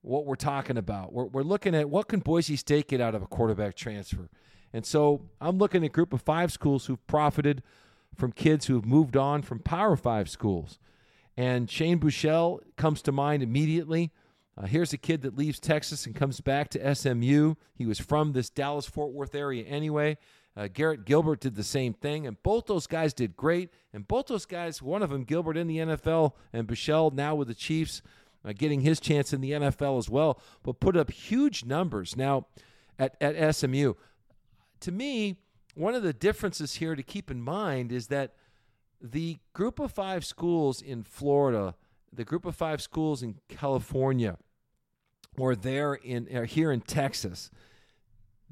what 0.02 0.26
we're 0.26 0.36
talking 0.36 0.78
about. 0.78 1.12
We're, 1.12 1.26
we're 1.26 1.44
looking 1.44 1.76
at 1.76 1.90
what 1.90 2.08
can 2.08 2.22
Boise 2.22 2.56
State 2.56 2.88
get 2.88 3.02
out 3.02 3.14
of 3.14 3.22
a 3.22 3.28
quarterback 3.28 3.76
transfer. 3.76 4.30
And 4.74 4.86
so 4.86 5.22
I'm 5.42 5.58
looking 5.58 5.84
at 5.84 5.88
a 5.88 5.90
group 5.90 6.14
of 6.14 6.22
five 6.22 6.52
schools 6.52 6.86
who've 6.86 7.06
profited 7.08 7.62
from 8.16 8.32
kids 8.32 8.68
who've 8.68 8.86
moved 8.86 9.18
on 9.18 9.42
from 9.42 9.60
Power 9.60 9.98
Five 9.98 10.30
schools. 10.30 10.80
And 11.36 11.70
Shane 11.70 12.00
Buechele 12.00 12.62
comes 12.78 13.02
to 13.02 13.12
mind 13.12 13.44
immediately. 13.44 14.12
Uh, 14.62 14.68
here's 14.68 14.94
a 14.94 14.98
kid 14.98 15.24
that 15.24 15.38
leaves 15.38 15.60
Texas 15.60 16.06
and 16.06 16.14
comes 16.14 16.40
back 16.40 16.70
to 16.70 16.96
SMU. 16.96 17.56
He 17.74 17.86
was 17.86 18.00
from 18.00 18.34
this 18.34 18.50
Dallas 18.50 18.86
Fort 18.86 19.12
Worth 19.12 19.34
area 19.34 19.64
anyway. 19.64 20.18
Uh, 20.56 20.68
Garrett 20.72 21.06
Gilbert 21.06 21.40
did 21.40 21.56
the 21.56 21.64
same 21.64 21.94
thing, 21.94 22.28
and 22.28 22.42
both 22.44 22.68
those 22.68 22.86
guys 22.86 23.14
did 23.14 23.36
great. 23.36 23.72
And 23.94 24.08
both 24.08 24.28
those 24.28 24.46
guys, 24.46 24.82
one 24.82 25.02
of 25.02 25.10
them, 25.10 25.24
Gilbert 25.24 25.58
in 25.58 25.68
the 25.68 25.78
NFL, 25.78 26.34
and 26.54 26.68
Buechele 26.68 27.14
now 27.14 27.34
with 27.34 27.48
the 27.48 27.56
Chiefs, 27.56 28.02
uh, 28.46 28.54
getting 28.56 28.82
his 28.82 29.00
chance 29.00 29.34
in 29.34 29.42
the 29.42 29.52
NFL 29.52 29.98
as 29.98 30.10
well, 30.10 30.40
but 30.62 30.80
put 30.80 30.98
up 30.98 31.10
huge 31.10 31.66
numbers 31.66 32.16
now 32.16 32.48
at, 33.00 33.16
at 33.22 33.56
SMU. 33.56 33.94
To 34.82 34.92
me, 34.92 35.38
one 35.74 35.96
of 35.96 36.04
the 36.04 36.14
differences 36.14 36.76
here 36.76 36.96
to 36.96 37.04
keep 37.04 37.32
in 37.32 37.42
mind 37.42 37.92
is 37.92 38.08
that 38.08 38.34
the 39.02 39.40
group 39.54 39.80
of 39.80 39.92
five 39.92 40.24
schools 40.26 40.82
in 40.82 41.04
Florida, 41.04 41.76
the 42.14 42.26
group 42.26 42.46
of 42.46 42.56
five 42.56 42.82
schools 42.82 43.24
in 43.24 43.38
California, 43.48 44.38
or 45.38 45.56
there 45.56 45.94
in 45.94 46.28
or 46.36 46.46
here 46.46 46.72
in 46.72 46.82
Texas, 46.82 47.50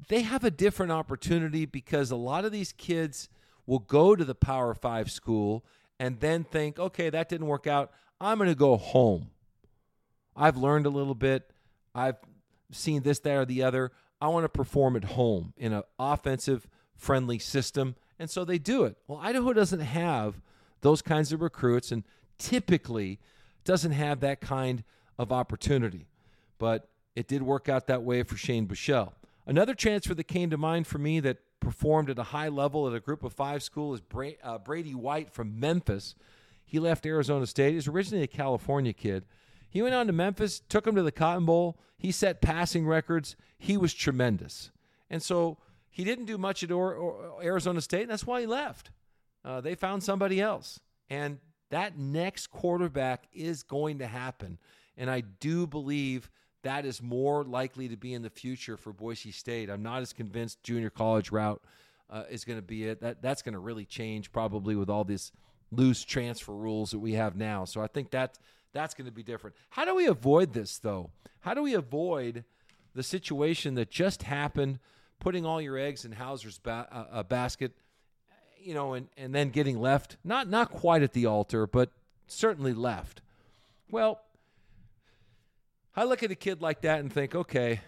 they 0.08 0.22
have 0.22 0.44
a 0.44 0.50
different 0.50 0.92
opportunity 0.92 1.66
because 1.66 2.10
a 2.10 2.16
lot 2.16 2.44
of 2.44 2.52
these 2.52 2.72
kids 2.72 3.28
will 3.66 3.78
go 3.78 4.16
to 4.16 4.24
the 4.24 4.34
Power 4.34 4.74
Five 4.74 5.10
school 5.10 5.64
and 5.98 6.18
then 6.20 6.44
think, 6.44 6.78
okay, 6.78 7.10
that 7.10 7.28
didn't 7.28 7.46
work 7.46 7.66
out. 7.66 7.92
I'm 8.20 8.38
going 8.38 8.50
to 8.50 8.56
go 8.56 8.76
home. 8.76 9.30
I've 10.34 10.56
learned 10.56 10.86
a 10.86 10.90
little 10.90 11.14
bit. 11.14 11.52
I've 11.94 12.16
seen 12.72 13.02
this, 13.02 13.18
that, 13.20 13.36
or 13.36 13.44
the 13.44 13.62
other. 13.62 13.92
I 14.20 14.28
want 14.28 14.44
to 14.44 14.48
perform 14.48 14.96
at 14.96 15.04
home 15.04 15.52
in 15.56 15.72
an 15.72 15.82
offensive 15.98 16.66
friendly 16.96 17.38
system. 17.38 17.96
And 18.18 18.30
so 18.30 18.44
they 18.44 18.58
do 18.58 18.84
it. 18.84 18.96
Well, 19.06 19.20
Idaho 19.22 19.52
doesn't 19.52 19.80
have 19.80 20.40
those 20.82 21.02
kinds 21.02 21.32
of 21.32 21.40
recruits 21.40 21.92
and 21.92 22.04
typically 22.38 23.18
doesn't 23.64 23.92
have 23.92 24.20
that 24.20 24.40
kind 24.40 24.84
of 25.18 25.32
opportunity. 25.32 26.06
But 26.60 26.88
it 27.16 27.26
did 27.26 27.42
work 27.42 27.68
out 27.68 27.88
that 27.88 28.04
way 28.04 28.22
for 28.22 28.36
Shane 28.36 28.68
Buechele. 28.68 29.12
Another 29.46 29.74
transfer 29.74 30.14
that 30.14 30.28
came 30.28 30.50
to 30.50 30.56
mind 30.56 30.86
for 30.86 30.98
me 30.98 31.18
that 31.20 31.38
performed 31.58 32.08
at 32.10 32.18
a 32.18 32.24
high 32.24 32.48
level 32.48 32.86
at 32.86 32.94
a 32.94 33.00
group 33.00 33.24
of 33.24 33.32
five 33.32 33.62
school 33.62 33.94
is 33.94 34.00
uh, 34.44 34.58
Brady 34.58 34.94
White 34.94 35.32
from 35.32 35.58
Memphis. 35.58 36.14
He 36.64 36.78
left 36.78 37.04
Arizona 37.04 37.46
State. 37.46 37.74
He's 37.74 37.88
originally 37.88 38.22
a 38.22 38.28
California 38.28 38.92
kid. 38.92 39.24
He 39.68 39.82
went 39.82 39.94
on 39.94 40.06
to 40.06 40.12
Memphis, 40.12 40.60
took 40.60 40.86
him 40.86 40.94
to 40.96 41.02
the 41.02 41.12
Cotton 41.12 41.46
Bowl. 41.46 41.78
He 41.96 42.12
set 42.12 42.40
passing 42.40 42.86
records. 42.86 43.36
He 43.58 43.76
was 43.76 43.94
tremendous. 43.94 44.70
And 45.08 45.22
so 45.22 45.58
he 45.90 46.04
didn't 46.04 46.26
do 46.26 46.38
much 46.38 46.62
at 46.62 46.70
Arizona 46.70 47.80
State, 47.80 48.02
and 48.02 48.10
that's 48.10 48.26
why 48.26 48.40
he 48.40 48.46
left. 48.46 48.90
Uh, 49.44 49.60
they 49.60 49.74
found 49.74 50.02
somebody 50.02 50.40
else. 50.40 50.80
And 51.08 51.38
that 51.70 51.98
next 51.98 52.48
quarterback 52.48 53.24
is 53.32 53.62
going 53.62 53.98
to 53.98 54.06
happen. 54.06 54.58
And 54.96 55.10
I 55.10 55.22
do 55.22 55.66
believe 55.66 56.30
that 56.62 56.84
is 56.84 57.02
more 57.02 57.44
likely 57.44 57.88
to 57.88 57.96
be 57.96 58.14
in 58.14 58.22
the 58.22 58.30
future 58.30 58.76
for 58.76 58.92
Boise 58.92 59.32
State. 59.32 59.70
I'm 59.70 59.82
not 59.82 60.02
as 60.02 60.12
convinced 60.12 60.62
junior 60.62 60.90
college 60.90 61.30
route 61.30 61.62
uh, 62.10 62.24
is 62.30 62.44
going 62.44 62.58
to 62.58 62.62
be 62.62 62.84
it. 62.84 63.00
That 63.00 63.22
that's 63.22 63.42
going 63.42 63.54
to 63.54 63.60
really 63.60 63.84
change 63.84 64.32
probably 64.32 64.76
with 64.76 64.90
all 64.90 65.04
these 65.04 65.32
loose 65.72 66.04
transfer 66.04 66.52
rules 66.52 66.90
that 66.90 66.98
we 66.98 67.12
have 67.12 67.36
now. 67.36 67.64
So 67.64 67.80
I 67.80 67.86
think 67.86 68.10
that 68.10 68.38
that's 68.72 68.94
going 68.94 69.06
to 69.06 69.12
be 69.12 69.22
different. 69.22 69.56
How 69.70 69.84
do 69.84 69.94
we 69.94 70.06
avoid 70.06 70.52
this 70.52 70.78
though? 70.78 71.10
How 71.40 71.54
do 71.54 71.62
we 71.62 71.74
avoid 71.74 72.44
the 72.94 73.02
situation 73.02 73.74
that 73.74 73.90
just 73.90 74.24
happened? 74.24 74.78
putting 75.20 75.46
all 75.46 75.60
your 75.60 75.78
eggs 75.78 76.04
in 76.04 76.12
Houser's 76.12 76.58
ba- 76.58 76.88
uh, 76.90 77.22
basket, 77.22 77.72
you 78.60 78.74
know, 78.74 78.94
and, 78.94 79.08
and 79.16 79.32
then 79.34 79.50
getting 79.50 79.80
left, 79.80 80.16
not, 80.24 80.48
not 80.48 80.70
quite 80.70 81.02
at 81.02 81.12
the 81.12 81.26
altar, 81.26 81.66
but 81.66 81.90
certainly 82.26 82.72
left. 82.72 83.20
Well, 83.90 84.20
I 85.94 86.04
look 86.04 86.22
at 86.22 86.30
a 86.30 86.36
kid 86.36 86.62
like 86.62 86.82
that 86.82 87.00
and 87.00 87.12
think, 87.12 87.34
okay, 87.34 87.80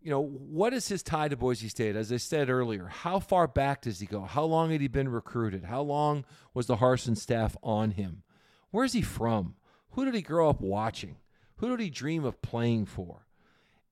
you 0.00 0.10
know, 0.10 0.20
what 0.20 0.74
is 0.74 0.86
his 0.86 1.02
tie 1.02 1.28
to 1.28 1.36
Boise 1.36 1.68
State? 1.68 1.96
As 1.96 2.12
I 2.12 2.18
said 2.18 2.50
earlier, 2.50 2.86
how 2.86 3.18
far 3.18 3.48
back 3.48 3.82
does 3.82 4.00
he 4.00 4.06
go? 4.06 4.22
How 4.22 4.44
long 4.44 4.70
had 4.70 4.80
he 4.80 4.88
been 4.88 5.08
recruited? 5.08 5.64
How 5.64 5.80
long 5.80 6.24
was 6.52 6.66
the 6.66 6.76
Harsin 6.76 7.16
staff 7.16 7.56
on 7.62 7.92
him? 7.92 8.22
Where's 8.70 8.92
he 8.92 9.02
from? 9.02 9.54
Who 9.92 10.04
did 10.04 10.14
he 10.14 10.22
grow 10.22 10.50
up 10.50 10.60
watching? 10.60 11.16
Who 11.56 11.70
did 11.70 11.80
he 11.80 11.90
dream 11.90 12.24
of 12.24 12.42
playing 12.42 12.86
for? 12.86 13.26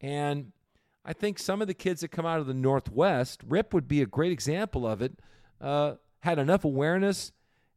And 0.00 0.52
I 1.04 1.12
think 1.12 1.38
some 1.38 1.62
of 1.62 1.68
the 1.68 1.74
kids 1.74 2.02
that 2.02 2.08
come 2.08 2.26
out 2.26 2.40
of 2.40 2.46
the 2.46 2.54
Northwest, 2.54 3.40
Rip 3.46 3.72
would 3.72 3.88
be 3.88 4.02
a 4.02 4.06
great 4.06 4.32
example 4.32 4.86
of 4.86 5.00
it, 5.00 5.18
uh, 5.60 5.94
had 6.20 6.38
enough 6.38 6.64
awareness 6.64 7.32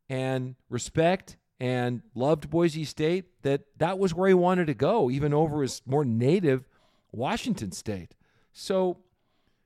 and 0.09 0.55
respect 0.69 1.37
and 1.65 2.03
loved 2.13 2.47
Boise 2.51 2.85
State 2.85 3.25
that 3.41 3.61
that 3.77 3.97
was 3.97 4.13
where 4.13 4.27
he 4.27 4.35
wanted 4.35 4.67
to 4.67 4.75
go, 4.75 5.09
even 5.09 5.33
over 5.33 5.63
his 5.63 5.81
more 5.87 6.05
native 6.05 6.67
Washington 7.11 7.71
State. 7.71 8.13
So 8.53 8.97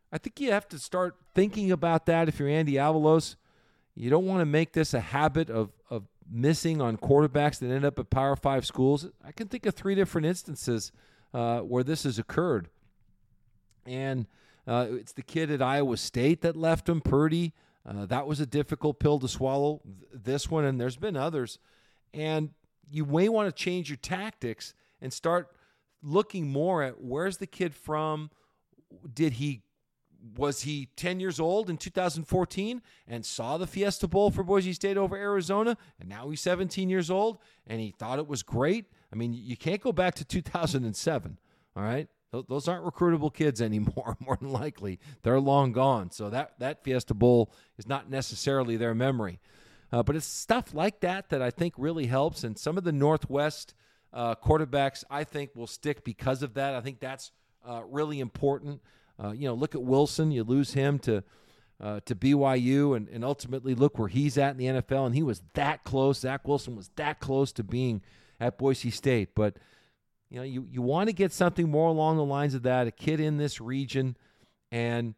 I 0.09 0.17
think 0.17 0.39
you 0.39 0.53
have 0.53 0.69
to 0.69 0.79
start 0.79 1.17
thinking 1.35 1.73
about 1.73 2.05
that 2.05 2.29
if 2.29 2.39
you're 2.39 2.47
Andy 2.47 2.73
Avalos. 2.73 3.35
You 3.95 4.09
don't 4.09 4.25
want 4.25 4.39
to 4.39 4.45
make 4.45 4.71
this 4.71 4.93
a 4.93 5.01
habit 5.01 5.49
of, 5.49 5.71
of 5.89 6.03
missing 6.31 6.81
on 6.81 6.95
quarterbacks 6.95 7.59
that 7.59 7.69
end 7.69 7.83
up 7.83 7.99
at 7.99 8.09
Power 8.09 8.37
Five 8.37 8.65
schools. 8.65 9.07
I 9.25 9.33
can 9.33 9.49
think 9.49 9.65
of 9.65 9.75
three 9.75 9.95
different 9.95 10.25
instances 10.25 10.93
uh, 11.33 11.59
where 11.59 11.83
this 11.83 12.03
has 12.03 12.17
occurred. 12.17 12.69
And 13.85 14.25
uh, 14.65 14.87
it's 14.91 15.11
the 15.11 15.21
kid 15.21 15.51
at 15.51 15.61
Iowa 15.61 15.97
State 15.97 16.43
that 16.43 16.55
left 16.55 16.87
him, 16.87 17.01
Purdy. 17.01 17.51
Uh, 17.85 18.05
that 18.05 18.25
was 18.25 18.39
a 18.39 18.45
difficult 18.45 18.99
pill 18.99 19.19
to 19.19 19.27
swallow. 19.27 19.81
This 20.13 20.49
one, 20.49 20.63
and 20.63 20.79
there's 20.79 20.95
been 20.95 21.17
others. 21.17 21.59
And 22.13 22.51
you 22.89 23.05
may 23.05 23.29
want 23.29 23.47
to 23.47 23.63
change 23.63 23.89
your 23.89 23.97
tactics 23.97 24.73
and 25.01 25.13
start 25.13 25.55
looking 26.01 26.47
more 26.47 26.83
at 26.83 27.01
where's 27.01 27.37
the 27.37 27.47
kid 27.47 27.75
from? 27.75 28.29
Did 29.13 29.33
he 29.33 29.61
was 30.35 30.63
he 30.63 30.89
10 30.97 31.19
years 31.19 31.39
old 31.39 31.69
in 31.69 31.77
2014 31.77 32.81
and 33.07 33.25
saw 33.25 33.57
the 33.57 33.67
Fiesta 33.67 34.07
Bowl 34.07 34.31
for 34.31 34.43
Boise 34.43 34.73
State 34.73 34.97
over 34.97 35.15
Arizona? 35.15 35.77
And 35.99 36.09
now 36.09 36.29
he's 36.29 36.41
17 36.41 36.89
years 36.89 37.09
old 37.09 37.37
and 37.67 37.79
he 37.79 37.91
thought 37.91 38.19
it 38.19 38.27
was 38.27 38.43
great. 38.43 38.85
I 39.13 39.15
mean, 39.15 39.33
you 39.33 39.55
can't 39.55 39.81
go 39.81 39.91
back 39.91 40.15
to 40.15 40.25
2007. 40.25 41.39
All 41.75 41.83
right. 41.83 42.07
Those 42.31 42.67
aren't 42.67 42.85
recruitable 42.85 43.33
kids 43.33 43.61
anymore, 43.61 44.17
more 44.19 44.37
than 44.39 44.51
likely. 44.51 44.99
They're 45.23 45.39
long 45.39 45.71
gone. 45.71 46.11
So 46.11 46.29
that, 46.29 46.59
that 46.59 46.83
Fiesta 46.83 47.13
Bowl 47.13 47.51
is 47.77 47.87
not 47.87 48.09
necessarily 48.09 48.77
their 48.77 48.93
memory. 48.93 49.39
Uh, 49.91 50.03
but 50.03 50.15
it's 50.15 50.25
stuff 50.25 50.73
like 50.73 50.99
that 50.99 51.29
that 51.29 51.41
I 51.41 51.49
think 51.49 51.73
really 51.77 52.05
helps. 52.05 52.43
And 52.43 52.57
some 52.57 52.77
of 52.77 52.83
the 52.83 52.91
Northwest 52.91 53.73
uh, 54.13 54.35
quarterbacks, 54.35 55.03
I 55.09 55.23
think, 55.23 55.55
will 55.55 55.67
stick 55.67 56.03
because 56.03 56.43
of 56.43 56.53
that. 56.55 56.75
I 56.75 56.81
think 56.81 56.99
that's 56.99 57.31
uh, 57.67 57.81
really 57.89 58.19
important. 58.19 58.81
Uh, 59.21 59.31
you 59.31 59.47
know, 59.47 59.53
look 59.53 59.75
at 59.75 59.81
Wilson. 59.81 60.31
You 60.31 60.43
lose 60.43 60.73
him 60.73 60.99
to 60.99 61.23
uh, 61.81 62.01
to 62.05 62.13
BYU, 62.13 62.95
and, 62.95 63.07
and 63.07 63.23
ultimately 63.23 63.73
look 63.73 63.97
where 63.97 64.09
he's 64.09 64.37
at 64.37 64.51
in 64.51 64.57
the 64.57 64.81
NFL. 64.81 65.05
And 65.07 65.15
he 65.15 65.23
was 65.23 65.41
that 65.53 65.83
close. 65.83 66.19
Zach 66.19 66.47
Wilson 66.47 66.75
was 66.75 66.89
that 66.97 67.19
close 67.19 67.51
to 67.53 67.63
being 67.63 68.01
at 68.39 68.57
Boise 68.57 68.91
State. 68.91 69.29
But 69.33 69.57
you 70.29 70.37
know, 70.37 70.43
you 70.43 70.67
you 70.69 70.81
want 70.81 71.07
to 71.07 71.13
get 71.13 71.31
something 71.31 71.69
more 71.69 71.89
along 71.89 72.17
the 72.17 72.25
lines 72.25 72.53
of 72.53 72.63
that. 72.63 72.87
A 72.87 72.91
kid 72.91 73.19
in 73.19 73.37
this 73.37 73.59
region, 73.59 74.17
and 74.71 75.15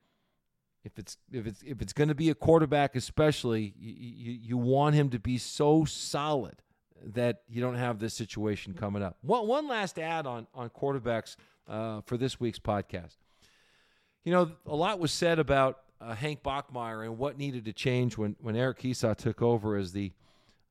if 0.83 0.97
it's 0.97 1.17
if 1.31 1.45
it's 1.45 1.61
if 1.63 1.81
it's 1.81 1.93
going 1.93 2.09
to 2.09 2.15
be 2.15 2.29
a 2.29 2.35
quarterback, 2.35 2.95
especially, 2.95 3.73
you, 3.79 3.93
you 3.93 4.39
you 4.41 4.57
want 4.57 4.95
him 4.95 5.09
to 5.09 5.19
be 5.19 5.38
so 5.38 5.85
solid 5.85 6.55
that 7.03 7.41
you 7.47 7.61
don't 7.61 7.75
have 7.75 8.00
this 8.00 8.13
situation 8.13 8.73
coming 8.73 9.03
up. 9.03 9.17
One 9.21 9.47
one 9.47 9.67
last 9.67 10.00
ad 10.00 10.25
on 10.25 10.47
on 10.53 10.69
quarterbacks 10.69 11.35
uh, 11.67 12.01
for 12.01 12.17
this 12.17 12.39
week's 12.39 12.59
podcast. 12.59 13.17
You 14.23 14.31
know, 14.31 14.51
a 14.65 14.75
lot 14.75 15.00
was 15.00 15.11
said 15.11 15.39
about 15.39 15.79
uh, 16.00 16.13
Hank 16.13 16.43
Bachmeier 16.43 17.05
and 17.05 17.17
what 17.17 17.38
needed 17.38 17.65
to 17.65 17.73
change 17.73 18.17
when, 18.17 18.35
when 18.39 18.55
Eric 18.55 18.79
Kiesau 18.79 19.15
took 19.15 19.41
over 19.41 19.77
as 19.77 19.93
the 19.93 20.11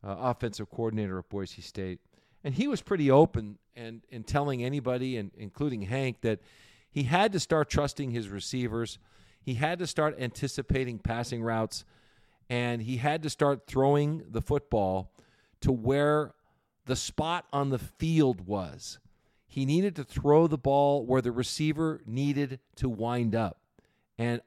uh, 0.04 0.16
offensive 0.18 0.70
coordinator 0.70 1.18
at 1.18 1.28
Boise 1.28 1.62
State. 1.62 2.00
And 2.44 2.54
he 2.54 2.68
was 2.68 2.80
pretty 2.80 3.10
open 3.10 3.58
and 3.76 4.02
in 4.08 4.24
telling 4.24 4.64
anybody, 4.64 5.16
and 5.16 5.30
including 5.36 5.82
Hank, 5.82 6.20
that 6.22 6.40
he 6.90 7.04
had 7.04 7.32
to 7.32 7.40
start 7.40 7.70
trusting 7.70 8.10
his 8.10 8.28
receivers. 8.28 8.98
He 9.40 9.54
had 9.54 9.78
to 9.78 9.86
start 9.86 10.16
anticipating 10.18 10.98
passing 10.98 11.42
routes, 11.42 11.84
and 12.48 12.82
he 12.82 12.98
had 12.98 13.22
to 13.22 13.30
start 13.30 13.66
throwing 13.66 14.22
the 14.28 14.42
football 14.42 15.12
to 15.60 15.72
where 15.72 16.34
the 16.86 16.96
spot 16.96 17.46
on 17.52 17.70
the 17.70 17.78
field 17.78 18.46
was. 18.46 18.98
He 19.46 19.64
needed 19.64 19.96
to 19.96 20.04
throw 20.04 20.46
the 20.46 20.58
ball 20.58 21.04
where 21.04 21.22
the 21.22 21.32
receiver 21.32 22.00
needed 22.06 22.60
to 22.76 22.88
wind 22.88 23.34
up. 23.34 23.60
And 24.18 24.40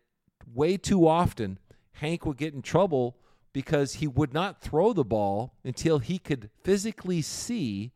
way 0.53 0.77
too 0.77 1.07
often, 1.07 1.59
Hank 1.93 2.25
would 2.25 2.37
get 2.37 2.53
in 2.53 2.61
trouble 2.61 3.17
because 3.51 3.95
he 3.95 4.07
would 4.07 4.33
not 4.33 4.61
throw 4.61 4.93
the 4.93 5.03
ball 5.03 5.53
until 5.63 5.99
he 5.99 6.17
could 6.19 6.49
physically 6.63 7.21
see 7.21 7.91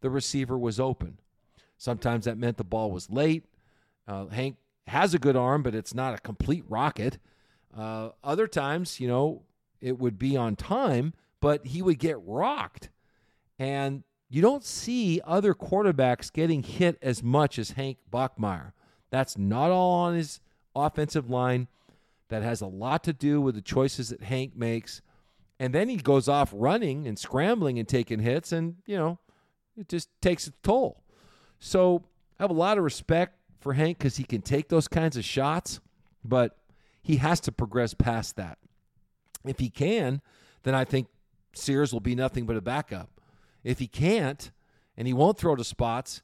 the 0.00 0.10
receiver 0.10 0.58
was 0.58 0.80
open. 0.80 1.18
Sometimes 1.78 2.24
that 2.24 2.38
meant 2.38 2.56
the 2.56 2.64
ball 2.64 2.90
was 2.90 3.10
late. 3.10 3.44
Uh, 4.08 4.26
Hank 4.26 4.56
has 4.86 5.14
a 5.14 5.18
good 5.18 5.36
arm, 5.36 5.62
but 5.62 5.74
it's 5.74 5.94
not 5.94 6.14
a 6.14 6.18
complete 6.18 6.64
rocket. 6.68 7.18
Uh, 7.76 8.10
other 8.22 8.46
times, 8.46 9.00
you 9.00 9.08
know, 9.08 9.42
it 9.80 9.98
would 9.98 10.18
be 10.18 10.36
on 10.36 10.56
time, 10.56 11.12
but 11.40 11.66
he 11.66 11.82
would 11.82 11.98
get 11.98 12.16
rocked. 12.24 12.90
And 13.58 14.04
you 14.28 14.42
don't 14.42 14.64
see 14.64 15.20
other 15.24 15.54
quarterbacks 15.54 16.32
getting 16.32 16.62
hit 16.62 16.98
as 17.02 17.22
much 17.22 17.58
as 17.58 17.72
Hank 17.72 17.98
Bachmeier. 18.12 18.72
That's 19.10 19.38
not 19.38 19.70
all 19.70 19.92
on 19.92 20.14
his 20.14 20.40
offensive 20.74 21.30
line. 21.30 21.68
That 22.28 22.42
has 22.42 22.60
a 22.60 22.66
lot 22.66 23.04
to 23.04 23.12
do 23.12 23.40
with 23.40 23.54
the 23.54 23.62
choices 23.62 24.08
that 24.08 24.22
Hank 24.22 24.56
makes. 24.56 25.00
And 25.60 25.72
then 25.72 25.88
he 25.88 25.96
goes 25.96 26.28
off 26.28 26.52
running 26.52 27.06
and 27.06 27.18
scrambling 27.18 27.78
and 27.78 27.86
taking 27.88 28.18
hits, 28.18 28.52
and, 28.52 28.76
you 28.84 28.96
know, 28.96 29.18
it 29.76 29.88
just 29.88 30.08
takes 30.20 30.46
its 30.46 30.56
toll. 30.62 31.02
So 31.60 32.02
I 32.38 32.42
have 32.42 32.50
a 32.50 32.54
lot 32.54 32.78
of 32.78 32.84
respect 32.84 33.38
for 33.58 33.74
Hank 33.74 33.98
because 33.98 34.16
he 34.16 34.24
can 34.24 34.42
take 34.42 34.68
those 34.68 34.88
kinds 34.88 35.16
of 35.16 35.24
shots, 35.24 35.80
but 36.24 36.56
he 37.02 37.16
has 37.16 37.40
to 37.40 37.52
progress 37.52 37.94
past 37.94 38.36
that. 38.36 38.58
If 39.44 39.58
he 39.58 39.70
can, 39.70 40.20
then 40.64 40.74
I 40.74 40.84
think 40.84 41.08
Sears 41.54 41.92
will 41.92 42.00
be 42.00 42.14
nothing 42.14 42.46
but 42.46 42.56
a 42.56 42.60
backup. 42.60 43.20
If 43.62 43.78
he 43.78 43.86
can't, 43.86 44.50
and 44.96 45.06
he 45.06 45.12
won't 45.12 45.38
throw 45.38 45.56
to 45.56 45.64
spots, 45.64 46.22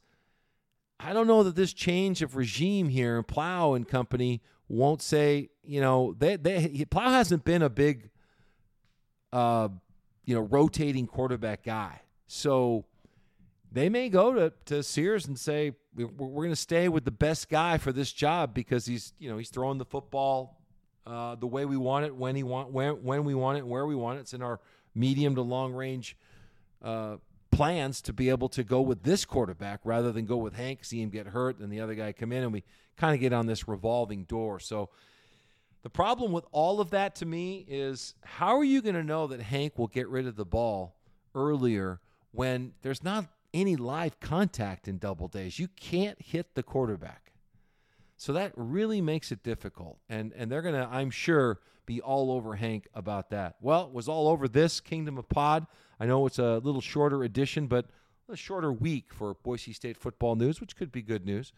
I 0.99 1.13
don't 1.13 1.27
know 1.27 1.43
that 1.43 1.57
this 1.57 1.73
change 1.73 2.23
of 2.23 2.37
regime 2.37 2.89
here, 2.89 3.23
Plough 3.23 3.75
and 3.75 3.87
company 3.87 4.41
won't 4.69 5.03
say, 5.03 5.51
you 5.63 5.81
know, 5.81 6.15
they, 6.19 6.37
they 6.37 6.85
Plough 6.91 7.11
hasn't 7.11 7.45
been 7.45 7.63
a 7.63 7.71
big, 7.71 8.11
uh, 9.33 9.69
you 10.25 10.35
know, 10.35 10.43
rotating 10.43 11.07
quarterback 11.07 11.65
guy. 11.65 12.03
So 12.29 12.85
they 13.71 13.89
may 13.89 14.09
go 14.09 14.33
to, 14.33 14.53
to 14.67 14.83
Sears 14.83 15.27
and 15.27 15.39
say, 15.39 15.73
we're, 15.95 16.07
we're 16.07 16.45
going 16.45 16.51
to 16.51 16.57
stay 16.57 16.89
with 16.89 17.05
the 17.05 17.11
best 17.11 17.49
guy 17.49 17.79
for 17.79 17.93
this 17.93 18.13
job 18.13 18.55
because 18.55 18.87
he's, 18.87 19.13
you 19.19 19.31
know, 19.31 19.39
he's 19.39 19.51
throwing 19.51 19.79
the 19.79 19.85
football 19.85 20.59
uh, 21.07 21.35
the 21.35 21.47
way 21.47 21.65
we 21.65 21.77
want 21.77 22.05
it, 22.05 22.15
when 22.15 22.37
he 22.37 22.43
want, 22.43 22.71
when, 22.71 23.03
when 23.03 23.25
we 23.25 23.35
want 23.35 23.59
it, 23.59 23.67
where 23.67 23.87
we 23.87 23.95
want 23.95 24.19
it. 24.19 24.23
It's 24.23 24.35
in 24.35 24.43
our 24.43 24.61
medium 24.95 25.35
to 25.35 25.43
long 25.43 25.73
range 25.73 26.17
uh, 26.83 27.17
plans 27.51 28.01
to 28.03 28.13
be 28.13 28.29
able 28.29 28.49
to 28.51 28.63
go 28.65 28.81
with 28.81 29.03
this 29.03 29.25
quarterback 29.25 29.81
rather 29.85 30.13
than 30.13 30.27
go 30.27 30.37
with 30.37 30.55
Hank, 30.55 30.85
see 30.85 31.03
him 31.03 31.11
get 31.11 31.27
hurt, 31.27 31.59
and 31.59 31.73
the 31.73 31.81
other 31.81 31.95
guy 31.95 32.13
come 32.13 32.33
in, 32.33 32.43
and 32.43 32.53
we 32.53 32.63
kind 32.97 33.15
of 33.15 33.21
get 33.21 33.33
on 33.33 33.47
this 33.47 33.67
revolving 33.69 34.25
door. 34.25 34.61
So 34.61 34.91
the 35.83 35.91
problem 35.91 36.33
with 36.33 36.45
all 36.53 36.81
of 36.81 36.91
that 36.91 37.17
to 37.17 37.27
me 37.27 37.65
is 37.69 38.15
how 38.23 38.57
are 38.57 38.65
you 38.65 38.81
going 38.81 38.95
to 38.95 39.03
know 39.03 39.27
that 39.27 39.41
Hank 39.41 39.79
will 39.79 39.89
get 39.89 40.09
rid 40.09 40.27
of 40.27 40.37
the 40.37 40.45
ball 40.45 40.95
earlier 41.35 42.01
when 42.31 42.73
there's 42.83 43.03
not 43.03 43.27
any 43.55 43.77
live 43.77 44.21
contact 44.21 44.89
in 44.89 44.99
double 44.99 45.29
days? 45.29 45.59
You 45.59 45.69
can't 45.69 46.21
hit 46.21 46.55
the 46.55 46.63
quarterback. 46.63 47.33
So 48.17 48.33
that 48.35 48.53
really 48.55 49.01
makes 49.01 49.33
it 49.33 49.43
difficult. 49.43 49.99
And 50.09 50.33
and 50.37 50.51
they're 50.51 50.63
to 50.63 50.89
I'm 50.91 51.11
sure 51.11 51.61
be 51.87 52.01
all 52.01 52.31
over 52.31 52.55
Hank 52.55 52.87
about 52.95 53.31
that. 53.31 53.57
Well, 53.61 53.87
it 53.87 53.93
was 53.93 54.09
all 54.09 54.29
over 54.29 54.47
this 54.47 54.81
Kingdom 54.81 55.19
of 55.19 55.29
Pod. 55.29 55.67
I 55.99 56.07
know 56.07 56.27
it's 56.27 56.39
a 56.39 56.59
little 56.59 56.81
shorter 56.81 57.25
edition, 57.25 57.67
but 57.67 57.87
a 58.29 58.37
shorter 58.37 58.73
week 58.73 59.13
for 59.13 59.35
Boise 59.35 59.73
State 59.73 59.97
football 59.97 60.37
news, 60.37 60.61
which 60.61 60.77
could 60.77 60.93
be 60.93 61.03
good 61.03 61.27
news. 61.27 61.53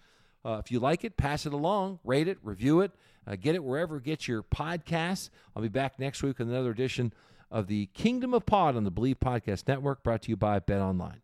Uh, 0.44 0.60
if 0.64 0.70
you 0.70 0.78
like 0.78 1.04
it, 1.04 1.16
pass 1.16 1.46
it 1.46 1.52
along, 1.52 2.00
rate 2.04 2.28
it, 2.28 2.38
review 2.42 2.80
it, 2.80 2.92
uh, 3.26 3.36
get 3.36 3.54
it 3.54 3.64
wherever 3.64 3.96
it 3.96 4.04
gets 4.04 4.28
your 4.28 4.42
podcasts. 4.42 5.30
I'll 5.54 5.62
be 5.62 5.68
back 5.68 5.98
next 5.98 6.22
week 6.22 6.38
with 6.38 6.48
another 6.48 6.70
edition 6.70 7.12
of 7.50 7.66
the 7.66 7.86
Kingdom 7.94 8.34
of 8.34 8.44
Pod 8.44 8.76
on 8.76 8.84
the 8.84 8.90
Believe 8.90 9.20
Podcast 9.20 9.68
Network, 9.68 10.02
brought 10.02 10.22
to 10.22 10.30
you 10.30 10.36
by 10.36 10.58
Bet 10.58 10.80
Online. 10.80 11.23